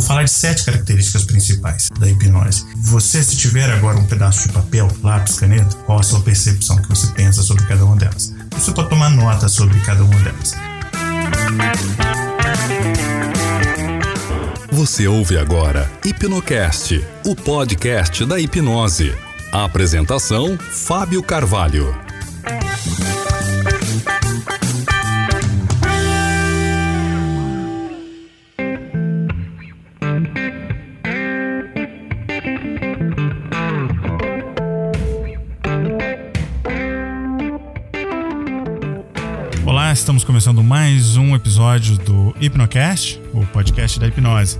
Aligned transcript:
Vou 0.00 0.06
falar 0.06 0.22
de 0.22 0.30
sete 0.30 0.64
características 0.64 1.24
principais 1.24 1.90
da 1.98 2.08
hipnose. 2.08 2.64
Você, 2.84 3.22
se 3.22 3.36
tiver 3.36 3.70
agora 3.70 3.98
um 3.98 4.06
pedaço 4.06 4.48
de 4.48 4.54
papel, 4.54 4.88
lápis, 5.02 5.38
caneta, 5.38 5.76
qual 5.84 6.00
a 6.00 6.02
sua 6.02 6.22
percepção 6.22 6.80
que 6.80 6.88
você 6.88 7.06
pensa 7.08 7.42
sobre 7.42 7.66
cada 7.66 7.84
uma 7.84 7.96
delas? 7.96 8.32
Você 8.52 8.72
pode 8.72 8.88
tomar 8.88 9.10
nota 9.10 9.46
sobre 9.46 9.78
cada 9.80 10.02
uma 10.02 10.18
delas. 10.20 10.54
Você 14.72 15.06
ouve 15.06 15.36
agora 15.36 15.92
Hipnocast, 16.02 17.06
o 17.26 17.36
podcast 17.36 18.24
da 18.24 18.40
hipnose. 18.40 19.14
A 19.52 19.66
apresentação: 19.66 20.56
Fábio 20.56 21.22
Carvalho. 21.22 21.94
Estamos 40.00 40.24
começando 40.24 40.62
mais 40.62 41.18
um 41.18 41.36
episódio 41.36 41.98
do 41.98 42.34
Hipnocast, 42.40 43.20
o 43.34 43.44
podcast 43.48 44.00
da 44.00 44.08
hipnose. 44.08 44.58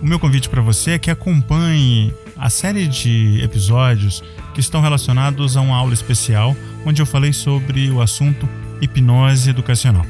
O 0.00 0.06
meu 0.06 0.20
convite 0.20 0.48
para 0.48 0.62
você 0.62 0.92
é 0.92 0.98
que 1.00 1.10
acompanhe 1.10 2.14
a 2.36 2.48
série 2.48 2.86
de 2.86 3.40
episódios 3.42 4.22
que 4.54 4.60
estão 4.60 4.80
relacionados 4.80 5.56
a 5.56 5.60
uma 5.60 5.76
aula 5.76 5.92
especial 5.92 6.56
onde 6.86 7.02
eu 7.02 7.06
falei 7.06 7.32
sobre 7.32 7.90
o 7.90 8.00
assunto 8.00 8.48
hipnose 8.80 9.50
educacional. 9.50 10.06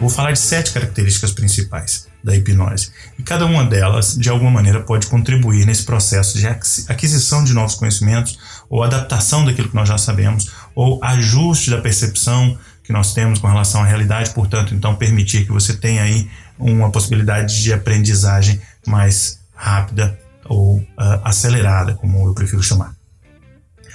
Vou 0.00 0.08
falar 0.08 0.32
de 0.32 0.38
sete 0.38 0.72
características 0.72 1.32
principais 1.32 2.08
da 2.22 2.34
hipnose 2.34 2.90
e 3.18 3.22
cada 3.22 3.44
uma 3.44 3.66
delas, 3.66 4.16
de 4.16 4.30
alguma 4.30 4.50
maneira, 4.50 4.80
pode 4.80 5.08
contribuir 5.08 5.66
nesse 5.66 5.84
processo 5.84 6.38
de 6.38 6.46
aquisição 6.46 7.44
de 7.44 7.52
novos 7.52 7.74
conhecimentos 7.74 8.38
ou 8.70 8.82
adaptação 8.82 9.44
daquilo 9.44 9.68
que 9.68 9.76
nós 9.76 9.86
já 9.86 9.98
sabemos 9.98 10.50
ou 10.74 10.98
ajuste 11.04 11.70
da 11.70 11.82
percepção 11.82 12.58
que 12.84 12.92
nós 12.92 13.14
temos 13.14 13.38
com 13.38 13.48
relação 13.48 13.82
à 13.82 13.86
realidade, 13.86 14.30
portanto, 14.30 14.74
então 14.74 14.94
permitir 14.94 15.44
que 15.44 15.52
você 15.52 15.74
tenha 15.74 16.02
aí 16.02 16.30
uma 16.58 16.90
possibilidade 16.90 17.62
de 17.62 17.72
aprendizagem 17.72 18.60
mais 18.86 19.40
rápida 19.54 20.18
ou 20.44 20.78
uh, 20.78 20.84
acelerada, 21.24 21.94
como 21.94 22.28
eu 22.28 22.34
prefiro 22.34 22.62
chamar. 22.62 22.94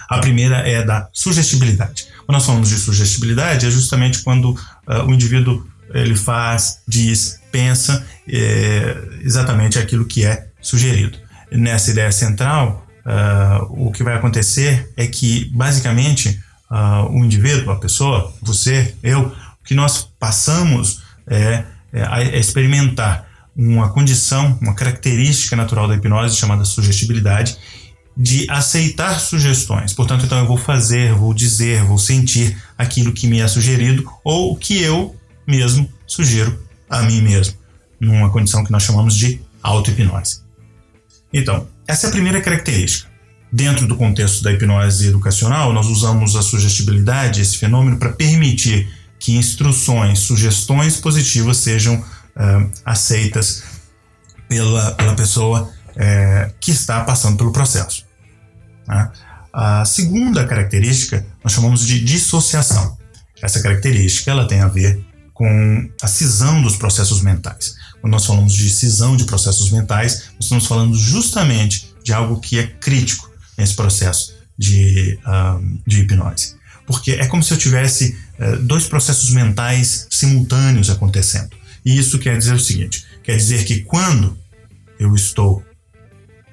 A 0.09 0.17
primeira 0.17 0.67
é 0.67 0.83
da 0.83 1.07
sugestibilidade. 1.13 2.07
Quando 2.25 2.33
nós 2.33 2.45
falamos 2.45 2.69
de 2.69 2.77
sugestibilidade, 2.77 3.67
é 3.67 3.69
justamente 3.69 4.23
quando 4.23 4.51
uh, 4.51 5.05
o 5.07 5.13
indivíduo 5.13 5.67
ele 5.93 6.15
faz, 6.15 6.79
diz, 6.87 7.39
pensa 7.51 8.05
é, 8.27 8.95
exatamente 9.21 9.79
aquilo 9.79 10.05
que 10.05 10.25
é 10.25 10.47
sugerido. 10.61 11.17
Nessa 11.51 11.91
ideia 11.91 12.11
central, 12.11 12.85
uh, 13.05 13.87
o 13.87 13.91
que 13.91 14.03
vai 14.03 14.15
acontecer 14.15 14.91
é 14.95 15.07
que, 15.07 15.49
basicamente, 15.53 16.39
uh, 16.69 17.11
o 17.11 17.23
indivíduo, 17.23 17.71
a 17.71 17.79
pessoa, 17.79 18.33
você, 18.41 18.95
eu, 19.03 19.27
o 19.27 19.65
que 19.65 19.73
nós 19.73 20.09
passamos 20.19 21.01
é, 21.27 21.63
é 21.93 22.39
experimentar 22.39 23.27
uma 23.55 23.89
condição, 23.89 24.57
uma 24.61 24.73
característica 24.73 25.55
natural 25.55 25.87
da 25.87 25.95
hipnose 25.95 26.35
chamada 26.35 26.63
sugestibilidade, 26.63 27.57
de 28.15 28.49
aceitar 28.49 29.19
sugestões. 29.19 29.93
Portanto, 29.93 30.25
então 30.25 30.39
eu 30.39 30.45
vou 30.45 30.57
fazer, 30.57 31.13
vou 31.13 31.33
dizer, 31.33 31.83
vou 31.83 31.97
sentir 31.97 32.57
aquilo 32.77 33.13
que 33.13 33.27
me 33.27 33.39
é 33.39 33.47
sugerido 33.47 34.09
ou 34.23 34.55
que 34.55 34.81
eu 34.81 35.15
mesmo 35.47 35.91
sugiro 36.05 36.59
a 36.89 37.01
mim 37.01 37.21
mesmo, 37.21 37.55
numa 37.99 38.29
condição 38.29 38.63
que 38.63 38.71
nós 38.71 38.83
chamamos 38.83 39.15
de 39.15 39.41
auto-hipnose. 39.61 40.41
Então, 41.33 41.67
essa 41.87 42.07
é 42.07 42.09
a 42.09 42.11
primeira 42.11 42.41
característica. 42.41 43.08
Dentro 43.51 43.87
do 43.87 43.95
contexto 43.95 44.43
da 44.43 44.51
hipnose 44.51 45.07
educacional, 45.07 45.73
nós 45.73 45.87
usamos 45.87 46.35
a 46.35 46.41
sugestibilidade, 46.41 47.41
esse 47.41 47.57
fenômeno, 47.57 47.97
para 47.97 48.11
permitir 48.11 48.87
que 49.17 49.35
instruções, 49.35 50.19
sugestões 50.19 50.97
positivas 50.97 51.57
sejam 51.57 51.95
uh, 51.95 52.71
aceitas 52.85 53.63
pela, 54.47 54.91
pela 54.91 55.15
pessoa 55.15 55.63
uh, 55.63 56.53
que 56.59 56.71
está 56.71 57.03
passando 57.03 57.37
pelo 57.37 57.51
processo. 57.51 58.05
Né? 58.87 59.11
A 59.51 59.83
segunda 59.83 60.45
característica 60.45 61.25
nós 61.43 61.51
chamamos 61.51 61.85
de 61.85 62.03
dissociação. 62.03 62.97
Essa 63.41 63.61
característica 63.61 64.29
ela 64.29 64.47
tem 64.47 64.61
a 64.61 64.67
ver 64.67 65.03
com 65.33 65.89
a 66.01 66.07
cisão 66.07 66.61
dos 66.61 66.75
processos 66.75 67.21
mentais. 67.21 67.75
Quando 67.99 68.11
nós 68.11 68.25
falamos 68.25 68.53
de 68.53 68.69
cisão 68.69 69.17
de 69.17 69.23
processos 69.23 69.71
mentais, 69.71 70.29
nós 70.35 70.43
estamos 70.43 70.67
falando 70.67 70.95
justamente 70.95 71.93
de 72.03 72.13
algo 72.13 72.39
que 72.39 72.59
é 72.59 72.67
crítico 72.67 73.28
nesse 73.59 73.75
processo 73.75 74.33
de, 74.57 75.19
um, 75.27 75.79
de 75.85 76.01
hipnose. 76.01 76.55
Porque 76.87 77.11
é 77.11 77.27
como 77.27 77.43
se 77.43 77.53
eu 77.53 77.57
tivesse 77.57 78.17
uh, 78.39 78.57
dois 78.63 78.87
processos 78.87 79.29
mentais 79.31 80.07
simultâneos 80.09 80.89
acontecendo. 80.89 81.51
E 81.85 81.97
isso 81.97 82.17
quer 82.17 82.37
dizer 82.37 82.53
o 82.53 82.59
seguinte: 82.59 83.05
quer 83.23 83.37
dizer 83.37 83.63
que 83.65 83.81
quando 83.81 84.35
eu 84.99 85.13
estou 85.13 85.63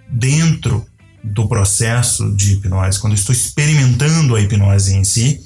dentro 0.08 0.86
do 1.24 1.48
processo 1.48 2.34
de 2.36 2.54
hipnose, 2.54 3.00
quando 3.00 3.14
eu 3.14 3.18
estou 3.18 3.34
experimentando 3.34 4.36
a 4.36 4.40
hipnose 4.40 4.94
em 4.94 5.04
si, 5.04 5.40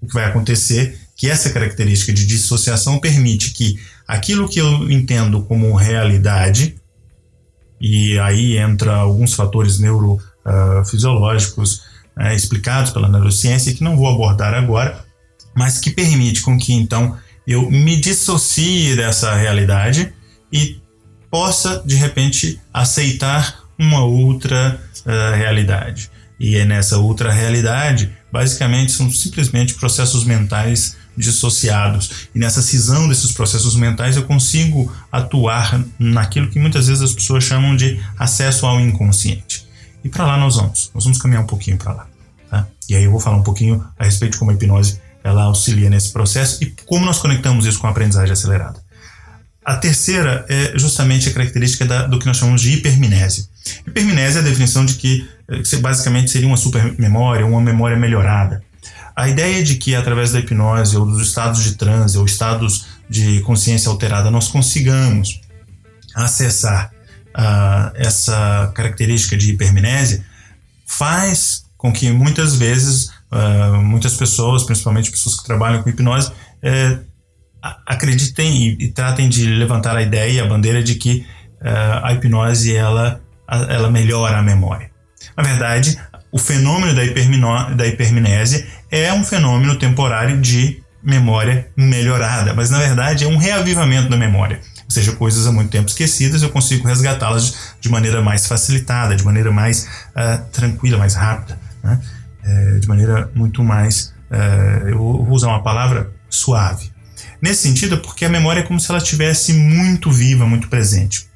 o 0.00 0.06
que 0.06 0.14
vai 0.14 0.24
acontecer 0.24 0.94
é 1.02 1.06
que 1.16 1.28
essa 1.28 1.50
característica 1.50 2.12
de 2.12 2.26
dissociação 2.26 2.98
permite 2.98 3.50
que 3.50 3.78
aquilo 4.06 4.48
que 4.48 4.60
eu 4.60 4.90
entendo 4.90 5.42
como 5.42 5.74
realidade, 5.74 6.76
e 7.80 8.18
aí 8.18 8.56
entra 8.56 8.94
alguns 8.94 9.34
fatores 9.34 9.78
neuro 9.78 10.20
uh, 10.46 10.84
fisiológicos 10.84 11.82
uh, 12.16 12.32
explicados 12.34 12.92
pela 12.92 13.08
neurociência 13.08 13.74
que 13.74 13.84
não 13.84 13.96
vou 13.96 14.08
abordar 14.08 14.54
agora, 14.54 15.04
mas 15.54 15.78
que 15.78 15.90
permite 15.90 16.40
com 16.42 16.56
que 16.56 16.72
então 16.72 17.16
eu 17.46 17.70
me 17.70 17.96
dissocie 17.96 18.96
dessa 18.96 19.34
realidade 19.34 20.12
e 20.52 20.80
possa 21.30 21.82
de 21.84 21.96
repente 21.96 22.60
aceitar 22.72 23.60
uma 23.78 24.04
outra 24.04 24.80
uh, 25.04 25.36
realidade. 25.36 26.10
E 26.38 26.56
é 26.56 26.64
nessa 26.64 26.98
outra 26.98 27.32
realidade, 27.32 28.12
basicamente, 28.30 28.92
são 28.92 29.10
simplesmente 29.10 29.74
processos 29.74 30.24
mentais 30.24 30.96
dissociados. 31.16 32.28
E 32.34 32.38
nessa 32.38 32.60
cisão 32.60 33.08
desses 33.08 33.32
processos 33.32 33.74
mentais, 33.74 34.16
eu 34.16 34.24
consigo 34.24 34.92
atuar 35.10 35.82
naquilo 35.98 36.48
que 36.48 36.58
muitas 36.58 36.88
vezes 36.88 37.02
as 37.02 37.14
pessoas 37.14 37.42
chamam 37.42 37.74
de 37.74 37.98
acesso 38.18 38.66
ao 38.66 38.78
inconsciente. 38.78 39.65
E 40.06 40.08
para 40.08 40.24
lá 40.24 40.38
nós 40.38 40.54
vamos. 40.54 40.88
Nós 40.94 41.02
vamos 41.02 41.18
caminhar 41.18 41.42
um 41.42 41.46
pouquinho 41.46 41.76
para 41.76 41.92
lá. 41.92 42.06
Tá? 42.48 42.64
E 42.88 42.94
aí 42.94 43.02
eu 43.02 43.10
vou 43.10 43.18
falar 43.18 43.36
um 43.36 43.42
pouquinho 43.42 43.84
a 43.98 44.04
respeito 44.04 44.34
de 44.34 44.38
como 44.38 44.52
a 44.52 44.54
hipnose 44.54 45.00
ela 45.24 45.42
auxilia 45.42 45.90
nesse 45.90 46.12
processo 46.12 46.62
e 46.62 46.72
como 46.86 47.04
nós 47.04 47.18
conectamos 47.18 47.66
isso 47.66 47.80
com 47.80 47.88
a 47.88 47.90
aprendizagem 47.90 48.32
acelerada. 48.32 48.80
A 49.64 49.74
terceira 49.74 50.46
é 50.48 50.78
justamente 50.78 51.28
a 51.28 51.32
característica 51.32 51.84
da, 51.84 52.06
do 52.06 52.20
que 52.20 52.26
nós 52.26 52.36
chamamos 52.36 52.62
de 52.62 52.70
hipermnese. 52.74 53.48
Hipermnese 53.84 54.36
é 54.36 54.40
a 54.40 54.44
definição 54.44 54.86
de 54.86 54.94
que, 54.94 55.28
eh, 55.48 55.58
que 55.62 55.76
basicamente 55.78 56.30
seria 56.30 56.46
uma 56.46 56.56
supermemória, 56.56 57.44
uma 57.44 57.60
memória 57.60 57.96
melhorada. 57.96 58.62
A 59.16 59.28
ideia 59.28 59.64
de 59.64 59.74
que 59.74 59.96
através 59.96 60.30
da 60.30 60.38
hipnose 60.38 60.96
ou 60.96 61.04
dos 61.04 61.20
estados 61.20 61.64
de 61.64 61.74
transe 61.74 62.16
ou 62.16 62.24
estados 62.24 62.86
de 63.10 63.40
consciência 63.40 63.90
alterada 63.90 64.30
nós 64.30 64.46
consigamos 64.46 65.40
acessar 66.14 66.92
uh, 67.36 67.92
essa 67.94 68.72
característica 68.74 69.36
de 69.36 69.52
hipermnésia 69.52 70.24
faz 70.86 71.66
com 71.76 71.92
que 71.92 72.10
muitas 72.10 72.56
vezes 72.56 73.10
uh, 73.30 73.76
muitas 73.82 74.16
pessoas, 74.16 74.64
principalmente 74.64 75.10
pessoas 75.10 75.36
que 75.36 75.44
trabalham 75.44 75.82
com 75.82 75.90
hipnose, 75.90 76.30
uh, 76.30 77.04
acreditem 77.86 78.68
e, 78.68 78.84
e, 78.84 78.88
tratem 78.88 79.28
de 79.28 79.46
levantar 79.46 79.96
a 79.96 80.02
ideia, 80.02 80.44
a 80.44 80.46
bandeira 80.46 80.82
de 80.82 80.94
que 80.94 81.26
uh, 81.60 82.04
a 82.04 82.12
hipnose 82.12 82.74
ela, 82.74 83.20
ela 83.48 83.90
melhora 83.90 84.38
a 84.38 84.42
memória. 84.42 84.90
Na 85.36 85.42
verdade, 85.42 85.98
o 86.32 86.38
fenômeno 86.38 86.94
da, 86.94 87.74
da 87.74 87.86
hipermnésia 87.86 88.66
é 88.90 89.12
um 89.12 89.24
fenômeno 89.24 89.76
temporário 89.76 90.40
de 90.40 90.82
memória 91.06 91.68
melhorada, 91.76 92.52
mas 92.52 92.68
na 92.68 92.78
verdade 92.78 93.24
é 93.24 93.28
um 93.28 93.36
reavivamento 93.36 94.10
da 94.10 94.16
memória 94.16 94.60
ou 94.86 94.90
seja, 94.90 95.12
coisas 95.12 95.46
há 95.46 95.52
muito 95.52 95.70
tempo 95.70 95.88
esquecidas, 95.88 96.42
eu 96.42 96.50
consigo 96.50 96.86
resgatá-las 96.86 97.74
de 97.80 97.88
maneira 97.88 98.22
mais 98.22 98.46
facilitada, 98.46 99.16
de 99.16 99.24
maneira 99.24 99.50
mais 99.50 99.88
uh, 100.14 100.42
tranquila, 100.52 100.96
mais 100.96 101.14
rápida, 101.14 101.58
né? 101.82 102.00
é, 102.44 102.78
de 102.78 102.86
maneira 102.86 103.28
muito 103.34 103.64
mais, 103.64 104.14
uh, 104.30 104.88
eu 104.88 104.98
vou 104.98 105.30
usar 105.32 105.48
uma 105.48 105.62
palavra 105.62 106.12
suave. 106.30 106.92
Nesse 107.42 107.62
sentido, 107.62 107.98
porque 107.98 108.24
a 108.24 108.28
memória 108.28 108.60
é 108.60 108.62
como 108.62 108.78
se 108.78 108.88
ela 108.90 108.98
estivesse 108.98 109.52
muito 109.52 110.10
viva, 110.10 110.46
muito 110.46 110.68
presente. 110.68 111.26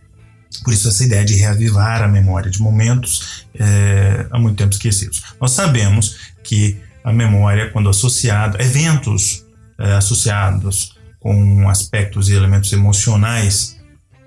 Por 0.62 0.72
isso, 0.72 0.88
essa 0.88 1.04
ideia 1.04 1.24
de 1.24 1.34
reavivar 1.34 2.02
a 2.02 2.08
memória 2.08 2.50
de 2.50 2.60
momentos 2.60 3.46
é, 3.58 4.26
há 4.30 4.38
muito 4.38 4.56
tempo 4.56 4.72
esquecidos. 4.72 5.22
Nós 5.40 5.50
sabemos 5.52 6.16
que 6.44 6.80
a 7.02 7.12
memória, 7.12 7.70
quando 7.70 7.88
associada, 7.88 8.62
eventos 8.62 9.44
é, 9.80 9.94
associados 9.94 10.94
com 11.18 11.68
aspectos 11.68 12.28
e 12.28 12.34
elementos 12.34 12.72
emocionais 12.72 13.76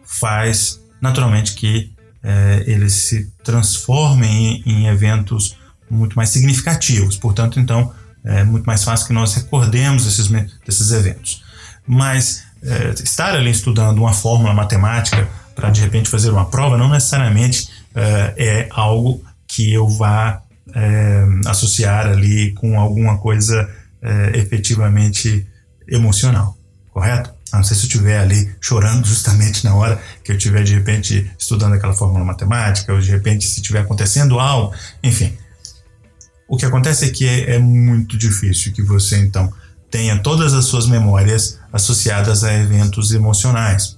faz 0.04 0.80
naturalmente 1.00 1.54
que 1.54 1.94
é, 2.24 2.64
eles 2.66 2.94
se 2.94 3.32
transformem 3.44 4.64
em, 4.66 4.84
em, 4.84 4.88
eventos 4.88 5.58
muito 5.90 6.16
mais 6.16 6.30
significativos. 6.30 7.18
Portanto, 7.18 7.60
então, 7.60 7.94
é 8.24 8.44
muito 8.44 8.66
mais 8.66 8.84
fácil 8.84 9.08
que 9.08 9.14
nós 9.14 9.34
recordemos 9.36 10.08
esses, 10.08 10.28
desses 10.66 10.92
eventos. 10.92 11.44
Mas 11.86 12.44
é, 12.64 12.92
estar 13.04 13.36
ali 13.36 13.52
estudando 13.52 14.00
uma 14.00 14.14
fórmula 14.14 14.54
matemática 14.54 15.28
para 15.54 15.70
de 15.70 15.82
repente 15.82 16.10
fazer 16.10 16.30
uma 16.30 16.46
prova 16.46 16.78
não 16.78 16.90
necessariamente 16.90 17.70
é, 17.94 18.34
é 18.38 18.68
algo 18.72 19.22
que 19.46 19.74
eu 19.74 19.88
vá 19.88 20.42
é, 20.74 21.26
associar 21.46 22.08
ali 22.08 22.54
com 22.54 22.80
alguma 22.80 23.18
coisa 23.18 23.70
é, 24.04 24.38
efetivamente 24.38 25.48
emocional, 25.88 26.58
correto? 26.92 27.34
A 27.52 27.58
não 27.58 27.64
ser 27.64 27.76
se 27.76 27.82
eu 27.82 27.88
estiver 27.88 28.20
ali 28.20 28.54
chorando 28.60 29.06
justamente 29.08 29.64
na 29.64 29.76
hora 29.76 30.02
que 30.24 30.32
eu 30.32 30.38
estiver 30.38 30.64
de 30.64 30.74
repente 30.74 31.32
estudando 31.40 31.74
aquela 31.74 31.94
fórmula 31.94 32.26
matemática, 32.26 32.94
ou 32.94 33.00
de 33.00 33.10
repente 33.10 33.46
se 33.48 33.62
estiver 33.62 33.80
acontecendo 33.80 34.40
algo, 34.40 34.74
enfim. 35.02 35.38
O 36.48 36.58
que 36.58 36.66
acontece 36.66 37.06
é 37.06 37.10
que 37.10 37.28
é, 37.28 37.56
é 37.56 37.60
muito 37.60 38.18
difícil 38.18 38.74
que 38.74 38.84
você 38.84 39.18
então 39.18 39.52
tenha 39.90 40.18
todas 40.20 40.54
as 40.54 40.66
suas 40.66 40.88
memórias 40.88 41.60
associadas 41.72 42.44
a 42.44 42.54
eventos 42.54 43.12
emocionais. 43.12 43.98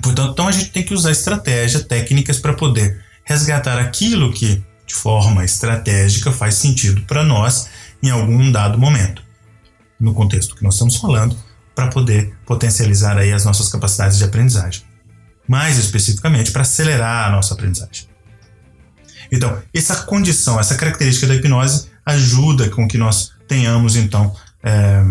Portanto, 0.00 0.32
então 0.32 0.46
a 0.46 0.52
gente 0.52 0.70
tem 0.70 0.82
que 0.82 0.94
usar 0.94 1.10
estratégia, 1.10 1.80
técnicas 1.80 2.38
para 2.38 2.54
poder 2.54 3.00
resgatar 3.24 3.78
aquilo 3.78 4.32
que 4.32 4.62
de 4.86 4.94
forma 4.94 5.44
estratégica 5.44 6.30
faz 6.30 6.54
sentido 6.54 7.02
para 7.02 7.24
nós 7.24 7.68
em 8.02 8.10
algum 8.10 8.52
dado 8.52 8.78
momento, 8.78 9.23
no 9.98 10.14
contexto 10.14 10.54
que 10.56 10.62
nós 10.62 10.74
estamos 10.74 10.96
falando, 10.96 11.36
para 11.74 11.88
poder 11.88 12.34
potencializar 12.46 13.16
aí 13.18 13.32
as 13.32 13.44
nossas 13.44 13.68
capacidades 13.68 14.18
de 14.18 14.24
aprendizagem. 14.24 14.82
Mais 15.46 15.76
especificamente, 15.76 16.52
para 16.52 16.62
acelerar 16.62 17.28
a 17.28 17.30
nossa 17.30 17.54
aprendizagem. 17.54 18.08
Então, 19.30 19.60
essa 19.74 19.96
condição, 20.02 20.60
essa 20.60 20.76
característica 20.76 21.26
da 21.26 21.34
hipnose 21.34 21.88
ajuda 22.06 22.68
com 22.70 22.86
que 22.86 22.96
nós 22.96 23.32
tenhamos, 23.48 23.96
então, 23.96 24.34
é, 24.62 25.04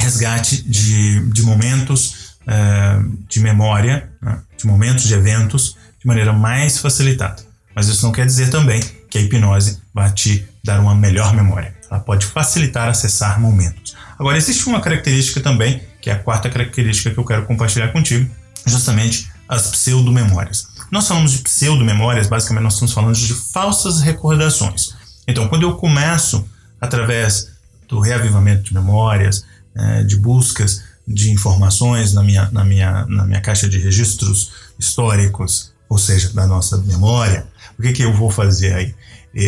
resgate 0.00 0.62
de, 0.62 1.20
de 1.26 1.42
momentos 1.42 2.36
é, 2.46 2.98
de 3.28 3.40
memória, 3.40 4.10
né, 4.20 4.40
de 4.56 4.66
momentos 4.66 5.04
de 5.04 5.14
eventos, 5.14 5.76
de 5.98 6.06
maneira 6.06 6.32
mais 6.32 6.78
facilitada. 6.78 7.42
Mas 7.74 7.88
isso 7.88 8.04
não 8.04 8.12
quer 8.12 8.26
dizer 8.26 8.50
também 8.50 8.80
que 9.08 9.18
a 9.18 9.20
hipnose 9.20 9.78
vai 9.92 10.10
te 10.12 10.48
dar 10.64 10.80
uma 10.80 10.94
melhor 10.94 11.34
memória. 11.34 11.74
Ela 11.90 12.00
pode 12.00 12.26
facilitar 12.26 12.88
acessar 12.88 13.40
momentos. 13.40 13.96
Agora, 14.20 14.36
existe 14.36 14.66
uma 14.68 14.82
característica 14.82 15.40
também, 15.40 15.80
que 15.98 16.10
é 16.10 16.12
a 16.12 16.18
quarta 16.18 16.50
característica 16.50 17.10
que 17.10 17.16
eu 17.16 17.24
quero 17.24 17.46
compartilhar 17.46 17.88
contigo, 17.88 18.30
justamente 18.66 19.30
as 19.48 19.68
pseudomemórias. 19.68 20.66
Nós 20.92 21.08
falamos 21.08 21.32
de 21.32 21.38
pseudomemórias, 21.38 22.26
basicamente 22.26 22.64
nós 22.64 22.74
estamos 22.74 22.92
falando 22.92 23.14
de 23.14 23.32
falsas 23.32 24.02
recordações. 24.02 24.94
Então, 25.26 25.48
quando 25.48 25.62
eu 25.62 25.74
começo, 25.74 26.46
através 26.78 27.48
do 27.88 27.98
reavivamento 27.98 28.62
de 28.62 28.74
memórias, 28.74 29.42
é, 29.74 30.02
de 30.02 30.18
buscas 30.18 30.82
de 31.08 31.30
informações 31.30 32.12
na 32.12 32.22
minha, 32.22 32.50
na, 32.52 32.62
minha, 32.62 33.06
na 33.06 33.24
minha 33.24 33.40
caixa 33.40 33.66
de 33.66 33.78
registros 33.78 34.52
históricos, 34.78 35.72
ou 35.88 35.96
seja, 35.96 36.30
da 36.34 36.46
nossa 36.46 36.76
memória, 36.76 37.46
o 37.78 37.82
que, 37.82 37.94
que 37.94 38.04
eu 38.04 38.12
vou 38.12 38.30
fazer 38.30 38.74
aí? 38.74 38.94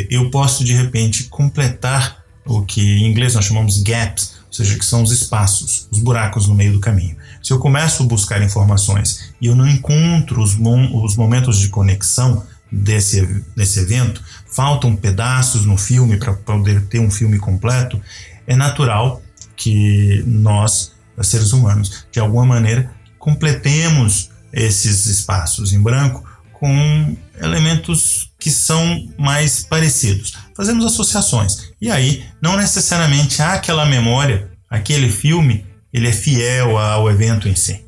Eu 0.08 0.30
posso, 0.30 0.64
de 0.64 0.72
repente, 0.72 1.24
completar 1.24 2.24
o 2.46 2.62
que 2.62 2.80
em 2.80 3.10
inglês 3.10 3.34
nós 3.34 3.44
chamamos 3.44 3.82
gaps, 3.82 4.40
ou 4.52 4.56
seja, 4.56 4.78
que 4.78 4.84
são 4.84 5.02
os 5.02 5.10
espaços, 5.10 5.88
os 5.90 5.98
buracos 5.98 6.46
no 6.46 6.54
meio 6.54 6.74
do 6.74 6.80
caminho. 6.80 7.16
Se 7.42 7.54
eu 7.54 7.58
começo 7.58 8.02
a 8.02 8.06
buscar 8.06 8.42
informações 8.42 9.32
e 9.40 9.46
eu 9.46 9.56
não 9.56 9.66
encontro 9.66 10.42
os, 10.42 10.58
os 10.92 11.16
momentos 11.16 11.58
de 11.58 11.70
conexão 11.70 12.44
desse, 12.70 13.24
desse 13.56 13.80
evento, 13.80 14.22
faltam 14.46 14.94
pedaços 14.94 15.64
no 15.64 15.78
filme 15.78 16.18
para 16.18 16.34
poder 16.34 16.82
ter 16.82 16.98
um 16.98 17.10
filme 17.10 17.38
completo, 17.38 17.98
é 18.46 18.54
natural 18.54 19.22
que 19.56 20.22
nós, 20.26 20.92
seres 21.22 21.54
humanos, 21.54 22.04
de 22.12 22.20
alguma 22.20 22.44
maneira, 22.44 22.90
completemos 23.18 24.28
esses 24.52 25.06
espaços 25.06 25.72
em 25.72 25.80
branco 25.80 26.22
com 26.52 27.16
elementos 27.40 28.30
que 28.42 28.50
são 28.50 29.08
mais 29.16 29.62
parecidos. 29.62 30.32
Fazemos 30.56 30.84
associações. 30.84 31.70
E 31.80 31.88
aí, 31.88 32.24
não 32.40 32.56
necessariamente 32.56 33.40
aquela 33.40 33.86
memória, 33.86 34.50
aquele 34.68 35.08
filme, 35.08 35.64
ele 35.92 36.08
é 36.08 36.12
fiel 36.12 36.76
ao 36.76 37.08
evento 37.08 37.48
em 37.48 37.54
si. 37.54 37.84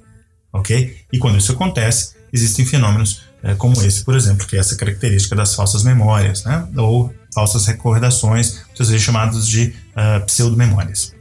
Ok? 0.52 0.96
E 1.12 1.18
quando 1.18 1.38
isso 1.38 1.50
acontece, 1.50 2.14
existem 2.32 2.64
fenômenos 2.64 3.22
é, 3.42 3.56
como 3.56 3.82
esse, 3.82 4.04
por 4.04 4.14
exemplo, 4.14 4.46
que 4.46 4.56
é 4.56 4.60
essa 4.60 4.76
característica 4.76 5.34
das 5.34 5.56
falsas 5.56 5.82
memórias, 5.82 6.44
né? 6.44 6.68
ou 6.76 7.12
falsas 7.34 7.66
recordações, 7.66 8.60
muitas 8.68 8.90
vezes 8.90 9.02
chamadas 9.02 9.48
de 9.48 9.74
uh, 9.96 10.24
pseudomemórias. 10.24 11.12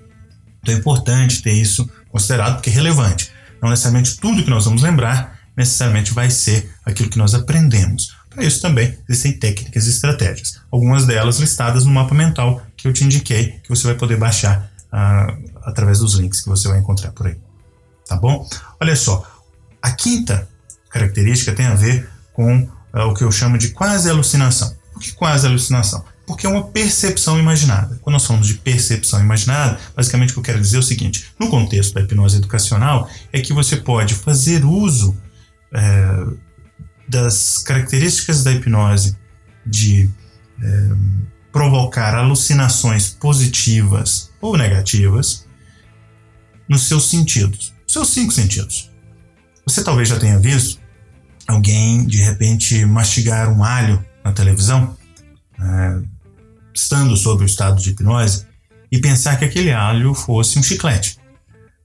Então 0.62 0.76
é 0.76 0.78
importante 0.78 1.42
ter 1.42 1.54
isso 1.54 1.90
considerado, 2.10 2.58
porque 2.58 2.70
é 2.70 2.74
relevante. 2.74 3.32
Não 3.60 3.72
necessariamente 3.72 4.16
tudo 4.18 4.44
que 4.44 4.50
nós 4.50 4.66
vamos 4.66 4.84
lembrar 4.84 5.40
necessariamente 5.58 6.14
vai 6.14 6.30
ser 6.30 6.72
aquilo 6.86 7.10
que 7.10 7.18
nós 7.18 7.34
aprendemos. 7.34 8.16
Para 8.34 8.44
isso 8.44 8.62
também 8.62 8.98
existem 9.08 9.34
técnicas 9.34 9.86
e 9.86 9.90
estratégias, 9.90 10.60
algumas 10.72 11.06
delas 11.06 11.40
listadas 11.40 11.86
no 11.86 11.92
mapa 11.92 12.16
mental 12.16 12.62
que 12.76 12.88
eu 12.88 12.94
te 12.94 13.04
indiquei, 13.04 13.60
que 13.64 13.70
você 13.70 13.86
vai 13.86 13.96
poder 13.96 14.18
baixar 14.18 14.72
ah, 14.92 15.36
através 15.64 16.00
dos 16.00 16.16
links 16.16 16.42
que 16.42 16.50
você 16.50 16.68
vai 16.68 16.80
encontrar 16.80 17.12
por 17.12 17.28
aí. 17.28 17.38
Tá 18.08 18.16
bom? 18.16 18.48
Olha 18.82 18.96
só, 18.96 19.26
a 19.82 19.92
quinta 19.92 20.48
característica 20.90 21.54
tem 21.54 21.66
a 21.66 21.76
ver 21.76 22.10
com 22.34 22.68
ah, 22.92 23.06
o 23.06 23.14
que 23.14 23.24
eu 23.24 23.32
chamo 23.32 23.58
de 23.58 23.70
quase 23.70 24.10
alucinação. 24.10 24.76
Por 24.94 25.02
que 25.02 25.12
quase 25.12 25.48
alucinação? 25.48 26.04
Porque 26.26 26.46
é 26.46 26.50
uma 26.50 26.64
percepção 26.64 27.38
imaginada. 27.38 28.00
Quando 28.02 28.14
nós 28.14 28.26
falamos 28.26 28.48
de 28.48 28.54
percepção 28.54 29.20
imaginada, 29.20 29.80
basicamente 29.96 30.32
o 30.32 30.34
que 30.34 30.40
eu 30.40 30.44
quero 30.44 30.62
dizer 30.62 30.78
é 30.78 30.80
o 30.80 30.84
seguinte: 30.84 31.32
no 31.38 31.50
contexto 31.50 31.94
da 31.94 32.02
hipnose 32.02 32.38
educacional, 32.38 33.10
é 33.32 33.42
que 33.42 33.52
você 33.52 33.78
pode 33.78 34.16
fazer 34.16 34.64
uso 34.64 35.18
é, 35.74 36.26
das 37.08 37.60
características 37.60 38.44
da 38.44 38.52
hipnose 38.52 39.18
de 39.66 40.10
é, 40.62 40.90
provocar 41.52 42.16
alucinações 42.16 43.10
positivas 43.10 44.32
ou 44.42 44.58
negativas 44.58 45.46
nos 46.68 46.88
seus 46.88 47.10
sentidos, 47.10 47.74
seus 47.88 48.10
cinco 48.10 48.32
sentidos. 48.32 48.90
Você 49.66 49.84
talvez 49.84 50.10
já 50.10 50.20
tenha 50.20 50.40
visto 50.40 50.80
alguém 51.48 52.06
de 52.06 52.18
repente 52.18 52.86
mastigar 52.86 53.50
um 53.50 53.64
alho 53.64 54.04
na 54.24 54.32
televisão, 54.32 54.98
é, 55.60 56.02
estando 56.74 57.16
sob 57.16 57.44
o 57.44 57.46
estado 57.46 57.82
de 57.82 57.92
hipnose, 57.92 58.46
e 58.92 59.00
pensar 59.00 59.38
que 59.38 59.46
aquele 59.46 59.72
alho 59.72 60.14
fosse 60.14 60.58
um 60.58 60.64
chiclete. 60.64 61.18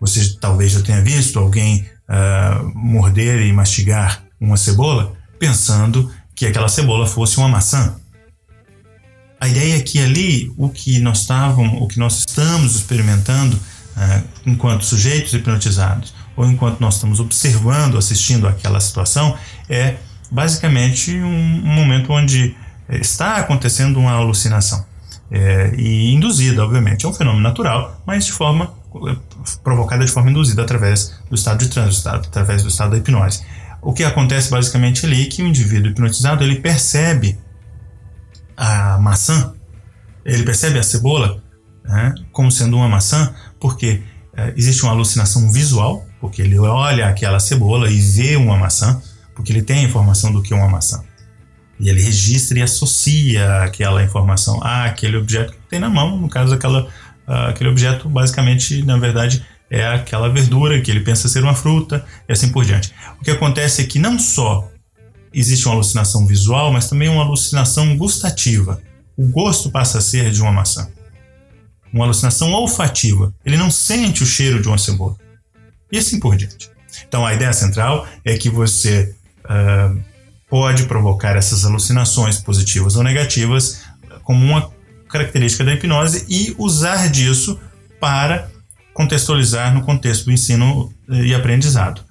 Você 0.00 0.37
talvez 0.40 0.73
já 0.73 0.83
tenha 0.83 1.02
visto 1.02 1.38
alguém 1.38 1.88
uh, 2.09 2.64
morder 2.75 3.40
e 3.47 3.52
mastigar 3.52 4.23
uma 4.40 4.57
cebola 4.57 5.16
pensando 5.38 6.11
que 6.35 6.47
aquela 6.47 6.68
cebola 6.68 7.07
fosse 7.07 7.38
uma 7.38 7.49
maçã. 7.49 7.97
A 9.40 9.49
ideia 9.49 9.76
é 9.76 9.80
que 9.80 10.00
ali 10.00 10.52
o 10.57 10.68
que 10.68 10.99
nós 10.99 11.21
estávamos, 11.21 11.80
o 11.80 11.87
que 11.87 11.99
nós 11.99 12.18
estamos 12.18 12.75
experimentando 12.75 13.57
uh, 13.57 14.25
enquanto 14.45 14.85
sujeitos 14.85 15.33
hipnotizados 15.33 16.12
ou 16.37 16.45
enquanto 16.47 16.80
nós 16.80 16.95
estamos 16.95 17.21
observando, 17.21 17.97
assistindo 17.97 18.47
aquela 18.47 18.80
situação, 18.80 19.37
é 19.68 19.97
basicamente 20.30 21.12
um, 21.16 21.26
um 21.64 21.75
momento 21.75 22.12
onde 22.12 22.54
está 22.88 23.37
acontecendo 23.37 23.99
uma 23.99 24.12
alucinação. 24.12 24.87
É, 25.30 25.75
e 25.76 26.14
induzida, 26.14 26.64
obviamente. 26.64 27.04
É 27.04 27.09
um 27.09 27.12
fenômeno 27.12 27.42
natural, 27.42 28.00
mas 28.07 28.25
de 28.25 28.33
forma 28.33 28.73
provocada 29.62 30.04
de 30.04 30.11
forma 30.11 30.30
induzida 30.30 30.62
através 30.62 31.14
do 31.28 31.35
estado 31.35 31.59
de 31.59 31.68
trânsito, 31.68 32.09
através 32.09 32.62
do 32.62 32.68
estado 32.68 32.92
da 32.92 32.97
hipnose. 32.97 33.45
O 33.80 33.92
que 33.92 34.04
acontece 34.04 34.50
basicamente 34.50 35.06
ali 35.06 35.23
é 35.23 35.26
que 35.26 35.42
o 35.42 35.47
indivíduo 35.47 35.90
hipnotizado 35.90 36.42
ele 36.42 36.56
percebe 36.56 37.38
a 38.56 38.99
maçã, 38.99 39.54
ele 40.25 40.42
percebe 40.42 40.78
a 40.78 40.82
cebola 40.82 41.40
né, 41.85 42.14
como 42.32 42.50
sendo 42.50 42.76
uma 42.76 42.88
maçã, 42.88 43.35
porque 43.58 44.02
é, 44.37 44.52
existe 44.56 44.82
uma 44.82 44.92
alucinação 44.92 45.50
visual, 45.50 46.06
porque 46.20 46.42
ele 46.42 46.58
olha 46.58 47.08
aquela 47.08 47.40
cebola 47.40 47.90
e 47.90 48.00
vê 48.00 48.37
uma 48.37 48.56
maçã, 48.56 49.00
porque 49.35 49.52
ele 49.52 49.62
tem 49.62 49.80
a 49.80 49.82
informação 49.82 50.32
do 50.32 50.42
que 50.42 50.52
é 50.52 50.56
uma 50.56 50.68
maçã. 50.68 51.02
E 51.80 51.88
ele 51.88 52.02
registra 52.02 52.58
e 52.58 52.62
associa 52.62 53.62
aquela 53.62 54.02
informação 54.02 54.61
àquele 54.62 55.16
objeto 55.16 55.52
que 55.52 55.68
tem 55.70 55.78
na 55.78 55.88
mão, 55.88 56.18
no 56.18 56.28
caso, 56.28 56.52
aquela 56.52 56.82
uh, 57.28 57.49
aquele 57.49 57.70
objeto 57.70 58.08
basicamente, 58.08 58.82
na 58.82 58.97
verdade, 58.97 59.44
é 59.70 59.87
aquela 59.87 60.28
verdura 60.28 60.80
que 60.80 60.90
ele 60.90 61.00
pensa 61.00 61.28
ser 61.28 61.42
uma 61.42 61.54
fruta 61.54 62.04
e 62.28 62.32
assim 62.32 62.50
por 62.50 62.64
diante. 62.64 62.92
O 63.20 63.25
que 63.25 63.30
acontece 63.30 63.82
é 63.82 63.84
que 63.84 63.98
não 63.98 64.18
só 64.18 64.70
existe 65.32 65.66
uma 65.66 65.75
alucinação 65.75 66.26
visual, 66.26 66.72
mas 66.72 66.88
também 66.88 67.08
uma 67.08 67.22
alucinação 67.22 67.96
gustativa. 67.96 68.80
O 69.16 69.28
gosto 69.28 69.70
passa 69.70 69.98
a 69.98 70.00
ser 70.00 70.30
de 70.30 70.40
uma 70.40 70.52
maçã. 70.52 70.88
Uma 71.92 72.04
alucinação 72.04 72.52
olfativa. 72.52 73.32
Ele 73.44 73.56
não 73.56 73.70
sente 73.70 74.22
o 74.22 74.26
cheiro 74.26 74.60
de 74.60 74.68
uma 74.68 74.78
cebola. 74.78 75.16
E 75.90 75.98
assim 75.98 76.18
por 76.18 76.37
diante. 76.37 76.70
Então 77.06 77.26
a 77.26 77.34
ideia 77.34 77.52
central 77.52 78.06
é 78.25 78.37
que 78.37 78.48
você 78.48 79.14
uh, 79.44 80.00
pode 80.48 80.84
provocar 80.84 81.37
essas 81.37 81.64
alucinações 81.64 82.38
positivas 82.38 82.96
ou 82.96 83.02
negativas 83.02 83.82
como 84.22 84.44
uma 84.44 84.70
característica 85.08 85.64
da 85.64 85.72
hipnose 85.72 86.25
e 86.28 86.54
usar 86.58 87.08
disso 87.08 87.58
para 88.00 88.50
contextualizar 88.99 89.73
no 89.73 89.83
contexto 89.83 90.25
do 90.25 90.33
ensino 90.33 90.93
eh, 91.09 91.26
e 91.26 91.35
aprendizado. 91.35 92.02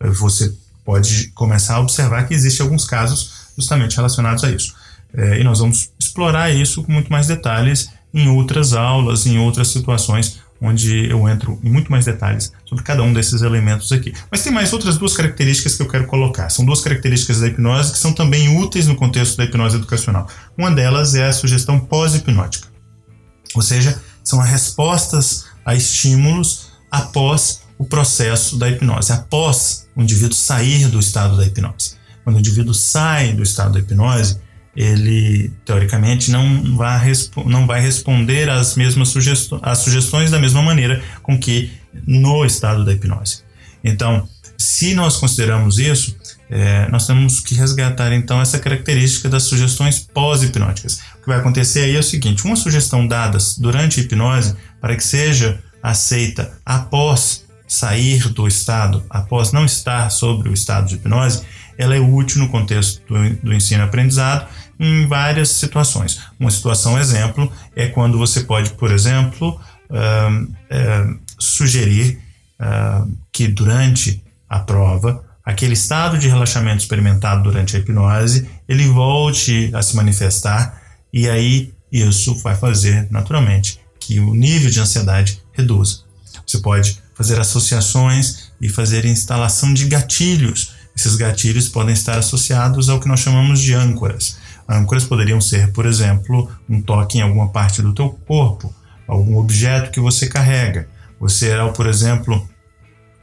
Você 0.00 0.54
pode 0.84 1.32
começar 1.34 1.74
a 1.74 1.80
observar 1.80 2.22
que 2.28 2.34
existem 2.34 2.62
alguns 2.62 2.84
casos 2.84 3.50
justamente 3.58 3.96
relacionados 3.96 4.44
a 4.44 4.50
isso. 4.52 4.72
É, 5.12 5.40
e 5.40 5.44
nós 5.44 5.58
vamos 5.58 5.90
explorar 5.98 6.54
isso 6.54 6.84
com 6.84 6.92
muito 6.92 7.10
mais 7.10 7.26
detalhes 7.26 7.90
em 8.14 8.28
outras 8.28 8.74
aulas, 8.74 9.26
em 9.26 9.40
outras 9.40 9.68
situações, 9.68 10.38
onde 10.62 11.10
eu 11.10 11.28
entro 11.28 11.58
em 11.64 11.68
muito 11.70 11.90
mais 11.90 12.04
detalhes 12.04 12.52
sobre 12.64 12.84
cada 12.84 13.02
um 13.02 13.12
desses 13.12 13.42
elementos 13.42 13.90
aqui. 13.90 14.14
Mas 14.30 14.44
tem 14.44 14.52
mais 14.52 14.72
outras 14.72 14.96
duas 14.96 15.14
características 15.14 15.74
que 15.74 15.82
eu 15.82 15.88
quero 15.88 16.06
colocar. 16.06 16.48
São 16.48 16.64
duas 16.64 16.80
características 16.80 17.40
da 17.40 17.48
hipnose 17.48 17.90
que 17.90 17.98
são 17.98 18.12
também 18.12 18.56
úteis 18.56 18.86
no 18.86 18.94
contexto 18.94 19.36
da 19.36 19.44
hipnose 19.44 19.76
educacional. 19.76 20.28
Uma 20.56 20.70
delas 20.70 21.16
é 21.16 21.26
a 21.26 21.32
sugestão 21.32 21.80
pós-hipnótica, 21.80 22.68
ou 23.52 23.62
seja, 23.62 24.00
são 24.22 24.40
as 24.40 24.48
respostas 24.48 25.55
a 25.66 25.74
estímulos 25.74 26.68
após 26.90 27.62
o 27.76 27.84
processo 27.84 28.56
da 28.56 28.70
hipnose, 28.70 29.12
após 29.12 29.88
o 29.96 30.00
indivíduo 30.00 30.32
sair 30.34 30.88
do 30.88 31.00
estado 31.00 31.36
da 31.36 31.44
hipnose. 31.44 31.96
Quando 32.22 32.36
o 32.36 32.38
indivíduo 32.38 32.72
sai 32.72 33.32
do 33.32 33.42
estado 33.42 33.72
da 33.72 33.80
hipnose, 33.80 34.38
ele 34.76 35.52
teoricamente 35.64 36.30
não 36.30 36.76
vai, 36.76 37.12
não 37.46 37.66
vai 37.66 37.80
responder 37.80 38.48
às 38.48 38.76
mesmas 38.76 39.08
sugestões, 39.08 39.60
às 39.64 39.78
sugestões 39.78 40.30
da 40.30 40.38
mesma 40.38 40.62
maneira 40.62 41.02
com 41.22 41.38
que 41.38 41.72
no 42.06 42.44
estado 42.44 42.84
da 42.84 42.92
hipnose. 42.92 43.42
Então, 43.82 44.28
se 44.58 44.94
nós 44.94 45.16
consideramos 45.16 45.78
isso, 45.78 46.16
é, 46.48 46.88
nós 46.90 47.06
temos 47.06 47.40
que 47.40 47.54
resgatar 47.54 48.12
então 48.12 48.40
essa 48.40 48.58
característica 48.58 49.28
das 49.28 49.44
sugestões 49.44 49.98
pós-hipnóticas. 49.98 51.00
O 51.16 51.22
que 51.22 51.28
vai 51.28 51.38
acontecer 51.38 51.80
aí 51.80 51.96
é 51.96 51.98
o 51.98 52.02
seguinte: 52.02 52.44
uma 52.44 52.56
sugestão 52.56 53.06
dada 53.06 53.38
durante 53.58 54.00
a 54.00 54.02
hipnose, 54.02 54.54
para 54.80 54.94
que 54.94 55.04
seja 55.04 55.60
aceita 55.82 56.52
após 56.64 57.44
sair 57.66 58.28
do 58.28 58.46
estado, 58.46 59.04
após 59.10 59.52
não 59.52 59.64
estar 59.64 60.08
sobre 60.10 60.48
o 60.48 60.54
estado 60.54 60.86
de 60.86 60.94
hipnose, 60.94 61.42
ela 61.76 61.96
é 61.96 62.00
útil 62.00 62.40
no 62.40 62.48
contexto 62.48 63.02
do, 63.08 63.36
do 63.36 63.52
ensino-aprendizado 63.52 64.46
em 64.78 65.06
várias 65.06 65.48
situações. 65.48 66.20
Uma 66.38 66.50
situação 66.50 66.98
exemplo 66.98 67.50
é 67.74 67.86
quando 67.88 68.18
você 68.18 68.42
pode, 68.42 68.70
por 68.70 68.92
exemplo, 68.92 69.60
uh, 69.90 70.42
uh, 70.42 71.18
sugerir 71.38 72.20
uh, 72.60 73.10
que 73.32 73.48
durante 73.48 74.22
a 74.48 74.60
prova 74.60 75.24
aquele 75.46 75.74
estado 75.74 76.18
de 76.18 76.28
relaxamento 76.28 76.82
experimentado 76.82 77.44
durante 77.44 77.76
a 77.76 77.78
hipnose 77.78 78.48
ele 78.68 78.88
volte 78.88 79.70
a 79.72 79.80
se 79.80 79.94
manifestar 79.94 80.82
e 81.12 81.28
aí 81.30 81.72
isso 81.92 82.34
vai 82.42 82.56
fazer 82.56 83.06
naturalmente 83.10 83.80
que 84.00 84.18
o 84.18 84.34
nível 84.34 84.70
de 84.70 84.80
ansiedade 84.80 85.40
reduza. 85.52 86.00
Você 86.44 86.58
pode 86.58 87.00
fazer 87.14 87.40
associações 87.40 88.50
e 88.60 88.68
fazer 88.68 89.04
instalação 89.04 89.72
de 89.72 89.86
gatilhos. 89.86 90.74
Esses 90.96 91.16
gatilhos 91.16 91.68
podem 91.68 91.94
estar 91.94 92.18
associados 92.18 92.88
ao 92.88 93.00
que 93.00 93.08
nós 93.08 93.20
chamamos 93.20 93.60
de 93.60 93.72
âncoras. 93.72 94.38
Âncoras 94.68 95.04
poderiam 95.04 95.40
ser, 95.40 95.72
por 95.72 95.86
exemplo, 95.86 96.50
um 96.68 96.82
toque 96.82 97.18
em 97.18 97.22
alguma 97.22 97.48
parte 97.48 97.80
do 97.80 97.94
teu 97.94 98.10
corpo, 98.10 98.74
algum 99.06 99.38
objeto 99.38 99.90
que 99.90 100.00
você 100.00 100.28
carrega. 100.28 100.88
Você, 101.20 101.52
ao, 101.52 101.72
por 101.72 101.86
exemplo, 101.86 102.48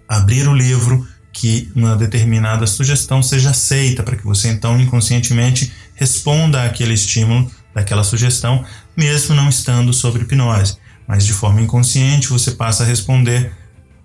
abrir 0.08 0.48
o 0.48 0.56
livro 0.56 1.08
que 1.34 1.72
uma 1.75 1.96
determinada 1.96 2.68
sugestão 2.68 3.24
seja 3.24 3.50
aceita, 3.50 4.04
para 4.04 4.16
que 4.16 4.24
você 4.24 4.50
então 4.50 4.80
inconscientemente 4.80 5.74
responda 5.96 6.63
àquele 6.63 6.94
estímulo 6.94 7.52
daquela 7.74 8.04
sugestão, 8.04 8.63
mesmo 8.96 9.36
não 9.36 9.50
estando 9.50 9.92
sob 9.92 10.20
hipnose. 10.20 10.78
Mas 11.08 11.25
de 11.25 11.34
forma 11.34 11.60
inconsciente 11.60 12.30
você 12.30 12.52
passa 12.52 12.84
a 12.84 12.86
responder 12.86 13.52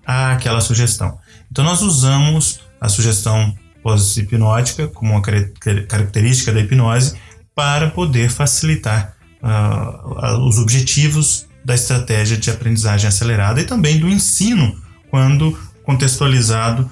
àquela 0.06 0.62
sugestão. 0.62 1.18
Então 1.52 1.62
nós 1.62 1.82
usamos 1.82 2.60
a 2.80 2.88
sugestão 2.88 3.54
pós-hipnótica 3.82 4.88
como 4.88 5.12
uma 5.12 5.22
característica 5.22 6.52
da 6.52 6.60
hipnose 6.60 7.14
para 7.54 7.90
poder 7.90 8.30
facilitar 8.30 9.14
uh, 9.42 10.48
os 10.48 10.58
objetivos 10.58 11.46
da 11.64 11.74
estratégia 11.74 12.36
de 12.36 12.50
aprendizagem 12.50 13.06
acelerada 13.06 13.60
e 13.60 13.64
também 13.64 13.98
do 13.98 14.08
ensino, 14.08 14.74
quando 15.10 15.58
contextualizado 15.84 16.90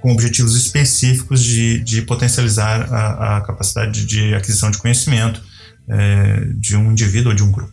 com 0.00 0.12
objetivos 0.12 0.54
específicos 0.56 1.42
de, 1.42 1.80
de 1.80 2.02
potencializar 2.02 2.92
a, 2.92 3.36
a, 3.36 3.40
capacidade 3.40 4.04
de 4.04 4.34
aquisição 4.34 4.70
de 4.70 4.78
conhecimento 4.78 5.42
é, 5.88 6.46
de 6.54 6.76
um 6.76 6.92
indivíduo 6.92 7.30
ou 7.30 7.36
de 7.36 7.42
um 7.42 7.50
grupo. 7.50 7.72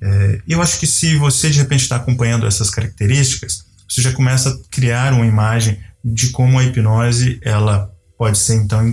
É, 0.00 0.40
eu 0.46 0.62
acho 0.62 0.78
que 0.78 0.86
se 0.86 1.16
você 1.16 1.50
de 1.50 1.58
repente 1.58 1.82
está 1.82 1.96
acompanhando 1.96 2.46
essas 2.46 2.70
características, 2.70 3.64
você 3.88 4.02
já 4.02 4.12
começa 4.12 4.50
a 4.50 4.56
criar 4.70 5.12
uma 5.12 5.26
imagem 5.26 5.78
de 6.04 6.30
como 6.30 6.58
a 6.58 6.64
hipnose 6.64 7.40
ela 7.42 7.90
pode 8.18 8.38
ser 8.38 8.56
então 8.56 8.86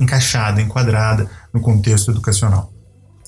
encaixada, 0.00 0.60
enquadrada 0.60 1.28
no 1.52 1.60
contexto 1.60 2.10
educacional. 2.10 2.72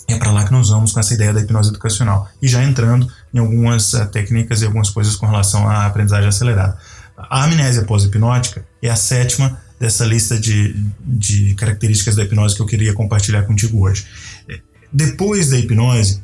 É 0.06 0.16
para 0.16 0.30
lá 0.30 0.44
que 0.44 0.52
nós 0.52 0.68
vamos 0.68 0.92
com 0.92 1.00
essa 1.00 1.14
ideia 1.14 1.32
da 1.32 1.40
hipnose 1.40 1.70
educacional 1.70 2.28
e 2.40 2.46
já 2.46 2.62
entrando 2.62 3.10
em 3.32 3.38
algumas 3.38 3.94
uh, 3.94 4.06
técnicas 4.06 4.60
e 4.60 4.66
algumas 4.66 4.90
coisas 4.90 5.16
com 5.16 5.26
relação 5.26 5.68
à 5.68 5.86
aprendizagem 5.86 6.28
acelerada. 6.28 6.78
A 7.16 7.44
amnésia 7.44 7.84
pós-hipnótica 7.84 8.64
é 8.82 8.90
a 8.90 8.96
sétima 8.96 9.60
dessa 9.78 10.04
lista 10.04 10.38
de, 10.38 10.74
de 11.00 11.54
características 11.54 12.16
da 12.16 12.24
hipnose 12.24 12.54
que 12.56 12.62
eu 12.62 12.66
queria 12.66 12.92
compartilhar 12.92 13.42
contigo 13.42 13.80
hoje. 13.84 14.06
Depois 14.92 15.50
da 15.50 15.58
hipnose, 15.58 16.22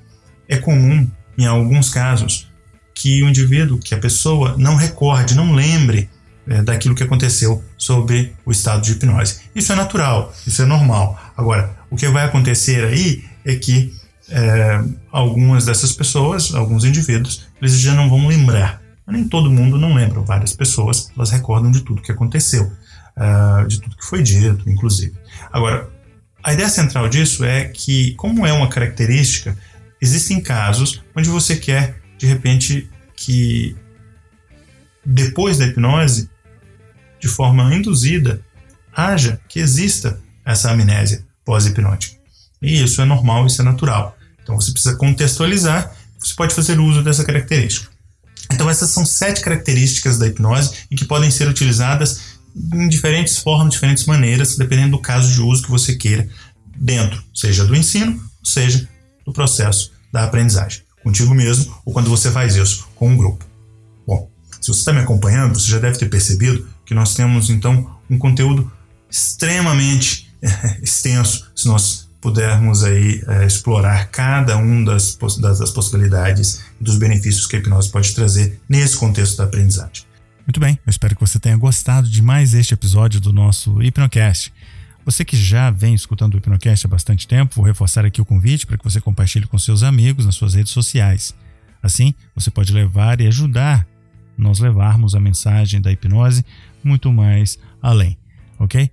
é 0.48 0.56
comum, 0.56 1.08
em 1.36 1.46
alguns 1.46 1.90
casos, 1.90 2.48
que 2.94 3.22
o 3.22 3.28
indivíduo, 3.28 3.78
que 3.78 3.94
a 3.94 3.98
pessoa 3.98 4.56
não 4.58 4.76
recorde, 4.76 5.34
não 5.34 5.52
lembre 5.52 6.08
é, 6.46 6.62
daquilo 6.62 6.94
que 6.94 7.02
aconteceu 7.02 7.62
sob 7.78 8.32
o 8.44 8.50
estado 8.50 8.82
de 8.82 8.92
hipnose. 8.92 9.40
Isso 9.54 9.72
é 9.72 9.76
natural, 9.76 10.34
isso 10.46 10.62
é 10.62 10.66
normal. 10.66 11.18
Agora, 11.36 11.76
o 11.90 11.96
que 11.96 12.08
vai 12.08 12.24
acontecer 12.24 12.84
aí 12.84 13.24
é 13.44 13.54
que 13.54 13.94
é, 14.28 14.82
algumas 15.10 15.64
dessas 15.64 15.92
pessoas, 15.92 16.54
alguns 16.54 16.84
indivíduos, 16.84 17.46
eles 17.60 17.78
já 17.78 17.94
não 17.94 18.08
vão 18.08 18.28
lembrar. 18.28 18.79
Nem 19.10 19.28
todo 19.28 19.50
mundo 19.50 19.78
não 19.78 19.94
lembra, 19.94 20.20
várias 20.20 20.52
pessoas 20.52 21.10
elas 21.16 21.30
recordam 21.30 21.70
de 21.70 21.82
tudo 21.82 22.02
que 22.02 22.12
aconteceu, 22.12 22.72
uh, 23.16 23.66
de 23.66 23.80
tudo 23.80 23.96
que 23.96 24.04
foi 24.04 24.22
dito, 24.22 24.68
inclusive. 24.68 25.14
Agora, 25.52 25.88
a 26.42 26.52
ideia 26.52 26.68
central 26.68 27.08
disso 27.08 27.44
é 27.44 27.64
que, 27.64 28.14
como 28.14 28.46
é 28.46 28.52
uma 28.52 28.68
característica, 28.68 29.56
existem 30.00 30.40
casos 30.40 31.02
onde 31.14 31.28
você 31.28 31.56
quer, 31.56 32.00
de 32.16 32.26
repente, 32.26 32.88
que 33.14 33.76
depois 35.04 35.58
da 35.58 35.66
hipnose 35.66 36.28
de 37.20 37.28
forma 37.28 37.74
induzida, 37.74 38.40
haja 38.94 39.40
que 39.48 39.60
exista 39.60 40.18
essa 40.44 40.70
amnésia 40.70 41.22
pós-hipnótica. 41.44 42.16
E 42.62 42.82
isso 42.82 43.00
é 43.02 43.04
normal, 43.04 43.46
isso 43.46 43.60
é 43.60 43.64
natural. 43.64 44.16
Então 44.42 44.58
você 44.58 44.72
precisa 44.72 44.96
contextualizar, 44.96 45.94
você 46.18 46.34
pode 46.34 46.54
fazer 46.54 46.78
uso 46.78 47.02
dessa 47.02 47.24
característica. 47.24 47.89
Então 48.52 48.68
essas 48.68 48.90
são 48.90 49.06
sete 49.06 49.40
características 49.40 50.18
da 50.18 50.26
hipnose 50.26 50.72
e 50.90 50.96
que 50.96 51.04
podem 51.04 51.30
ser 51.30 51.48
utilizadas 51.48 52.38
em 52.72 52.88
diferentes 52.88 53.38
formas, 53.38 53.72
diferentes 53.72 54.06
maneiras, 54.06 54.56
dependendo 54.56 54.96
do 54.96 55.02
caso 55.02 55.32
de 55.32 55.40
uso 55.40 55.62
que 55.62 55.70
você 55.70 55.94
queira 55.94 56.28
dentro, 56.76 57.22
seja 57.34 57.64
do 57.64 57.76
ensino, 57.76 58.20
seja 58.42 58.88
do 59.24 59.32
processo 59.32 59.92
da 60.12 60.24
aprendizagem, 60.24 60.82
contigo 61.02 61.34
mesmo 61.34 61.76
ou 61.84 61.92
quando 61.92 62.10
você 62.10 62.30
faz 62.30 62.56
isso 62.56 62.88
com 62.94 63.08
um 63.08 63.16
grupo. 63.16 63.44
Bom, 64.06 64.28
se 64.60 64.68
você 64.68 64.80
está 64.80 64.92
me 64.92 65.00
acompanhando, 65.00 65.58
você 65.58 65.70
já 65.70 65.78
deve 65.78 65.98
ter 65.98 66.08
percebido 66.08 66.68
que 66.84 66.94
nós 66.94 67.14
temos 67.14 67.50
então 67.50 67.88
um 68.08 68.18
conteúdo 68.18 68.70
extremamente 69.08 70.28
extenso, 70.82 71.50
se 71.54 71.68
nós 71.68 72.09
pudermos 72.20 72.84
aí 72.84 73.22
é, 73.26 73.46
explorar 73.46 74.08
cada 74.10 74.56
um 74.58 74.84
das, 74.84 75.16
das, 75.40 75.58
das 75.58 75.70
possibilidades 75.70 76.64
e 76.80 76.84
dos 76.84 76.98
benefícios 76.98 77.46
que 77.46 77.56
a 77.56 77.58
hipnose 77.58 77.90
pode 77.90 78.14
trazer 78.14 78.60
nesse 78.68 78.96
contexto 78.96 79.38
da 79.38 79.44
aprendizagem. 79.44 80.04
Muito 80.46 80.60
bem, 80.60 80.78
eu 80.84 80.90
espero 80.90 81.14
que 81.14 81.20
você 81.20 81.38
tenha 81.38 81.56
gostado 81.56 82.08
de 82.08 82.22
mais 82.22 82.54
este 82.54 82.74
episódio 82.74 83.20
do 83.20 83.32
nosso 83.32 83.82
Hipnocast. 83.82 84.52
Você 85.04 85.24
que 85.24 85.36
já 85.36 85.70
vem 85.70 85.94
escutando 85.94 86.34
o 86.34 86.36
Hipnocast 86.36 86.86
há 86.86 86.88
bastante 86.88 87.26
tempo, 87.26 87.54
vou 87.56 87.64
reforçar 87.64 88.04
aqui 88.04 88.20
o 88.20 88.24
convite 88.24 88.66
para 88.66 88.76
que 88.76 88.84
você 88.84 89.00
compartilhe 89.00 89.46
com 89.46 89.58
seus 89.58 89.82
amigos 89.82 90.26
nas 90.26 90.34
suas 90.34 90.54
redes 90.54 90.72
sociais. 90.72 91.34
Assim, 91.82 92.14
você 92.34 92.50
pode 92.50 92.72
levar 92.72 93.20
e 93.20 93.26
ajudar 93.26 93.86
nós 94.36 94.58
levarmos 94.58 95.14
a 95.14 95.20
mensagem 95.20 95.80
da 95.80 95.92
hipnose 95.92 96.44
muito 96.82 97.12
mais 97.12 97.58
além, 97.80 98.18
ok? 98.58 98.90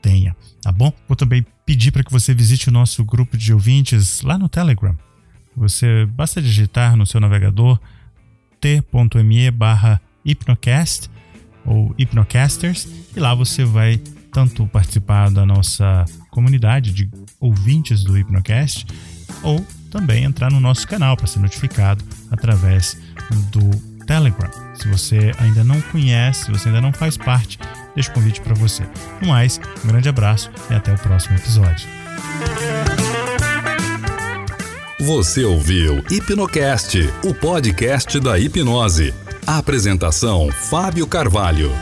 tenha, 0.00 0.36
tá 0.62 0.70
bom? 0.70 0.92
Vou 1.08 1.16
também 1.16 1.44
pedir 1.66 1.90
para 1.90 2.04
que 2.04 2.12
você 2.12 2.32
visite 2.32 2.68
o 2.68 2.72
nosso 2.72 3.04
grupo 3.04 3.36
de 3.36 3.52
ouvintes 3.52 4.20
lá 4.20 4.38
no 4.38 4.48
Telegram. 4.48 4.96
Você 5.56 6.06
basta 6.06 6.40
digitar 6.40 6.96
no 6.96 7.06
seu 7.06 7.20
navegador 7.20 7.78
t.me 8.60 9.50
barra 9.50 10.00
hipnocast 10.24 11.10
ou 11.64 11.94
hipnocasters 11.98 12.88
e 13.14 13.20
lá 13.20 13.34
você 13.34 13.64
vai 13.64 14.00
tanto 14.32 14.66
participar 14.66 15.30
da 15.30 15.44
nossa 15.44 16.04
comunidade 16.30 16.92
de 16.92 17.10
ouvintes 17.38 18.04
do 18.04 18.16
Hipnocast 18.16 18.86
ou 19.42 19.64
também 19.90 20.24
entrar 20.24 20.50
no 20.50 20.60
nosso 20.60 20.86
canal 20.86 21.16
para 21.16 21.26
ser 21.26 21.40
notificado 21.40 22.04
através 22.30 22.96
do 23.50 23.70
Telegram. 24.06 24.50
Se 24.74 24.88
você 24.88 25.32
ainda 25.38 25.64
não 25.64 25.80
conhece, 25.82 26.44
se 26.44 26.50
você 26.50 26.68
ainda 26.68 26.80
não 26.80 26.92
faz 26.92 27.16
parte, 27.16 27.58
deixo 27.94 28.10
o 28.10 28.14
convite 28.14 28.40
para 28.40 28.54
você. 28.54 28.84
No 29.20 29.28
mais, 29.28 29.60
um 29.84 29.88
grande 29.88 30.08
abraço 30.08 30.50
e 30.70 30.74
até 30.74 30.92
o 30.92 30.98
próximo 30.98 31.36
episódio. 31.36 31.88
Você 35.00 35.46
ouviu 35.46 36.04
Hipnocast, 36.10 36.98
o 37.24 37.32
podcast 37.32 38.20
da 38.20 38.38
hipnose. 38.38 39.14
Apresentação: 39.46 40.50
Fábio 40.52 41.06
Carvalho. 41.06 41.72